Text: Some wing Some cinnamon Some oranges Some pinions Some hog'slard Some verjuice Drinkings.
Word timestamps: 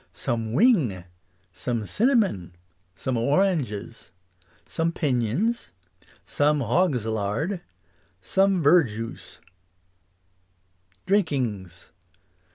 Some 0.13 0.53
wing 0.53 1.03
Some 1.53 1.85
cinnamon 1.85 2.55
Some 2.95 3.17
oranges 3.17 4.09
Some 4.67 4.91
pinions 4.91 5.69
Some 6.25 6.59
hog'slard 6.59 7.61
Some 8.19 8.63
verjuice 8.63 9.39
Drinkings. 11.05 11.91